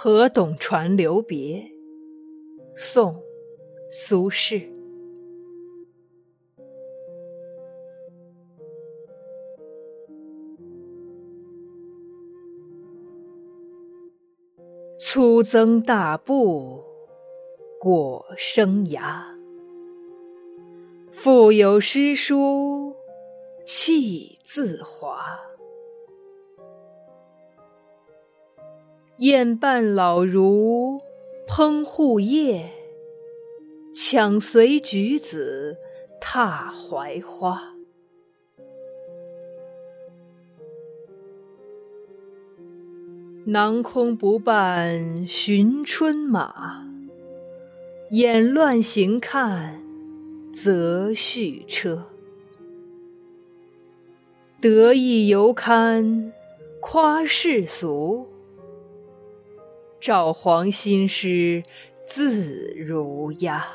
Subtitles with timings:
[0.00, 1.60] 河董船留别，
[2.76, 3.12] 宋·
[3.90, 4.64] 苏轼。
[15.00, 16.80] 粗增大布
[17.80, 19.24] 裹生涯，
[21.10, 22.94] 腹有诗书
[23.64, 25.40] 气自华。
[29.18, 31.00] 宴伴老儒
[31.48, 32.70] 烹户夜，
[33.92, 35.76] 抢随举子
[36.20, 37.74] 踏槐花。
[43.46, 46.86] 囊空不伴寻春马，
[48.10, 49.82] 眼乱行看
[50.52, 52.06] 择婿车。
[54.60, 56.32] 得意犹堪
[56.80, 58.24] 夸世俗。
[60.00, 61.62] 赵黄新诗
[62.06, 63.66] 字如鸦。